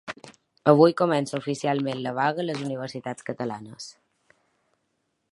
Avui 0.71 0.93
comença 1.01 1.35
oficialment 1.41 2.01
la 2.05 2.13
vaga 2.19 2.41
a 2.43 2.45
les 2.47 2.63
universitats 2.69 3.27
catalanes. 3.27 3.91